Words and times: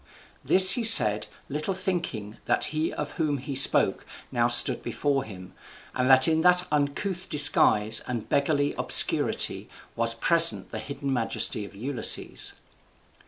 This 0.43 0.71
he 0.71 0.83
said, 0.83 1.27
little 1.47 1.75
thinking 1.75 2.37
that 2.45 2.63
he 2.73 2.91
of 2.91 3.11
whom 3.11 3.37
he 3.37 3.53
spoke 3.53 4.03
now 4.31 4.47
stood 4.47 4.81
before 4.81 5.23
him, 5.23 5.53
and 5.93 6.09
that 6.09 6.27
in 6.27 6.41
that 6.41 6.65
uncouth 6.71 7.29
disguise 7.29 8.01
and 8.07 8.27
beggarly 8.27 8.73
obscurity 8.79 9.69
was 9.95 10.15
present 10.15 10.71
the 10.71 10.79
hidden 10.79 11.13
majesty 11.13 11.65
of 11.65 11.75
Ulysses. 11.75 12.53